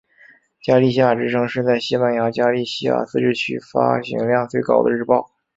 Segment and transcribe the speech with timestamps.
[0.63, 5.29] 加利西亚之声是在西班牙加利西亚自治区发行量最高的日报。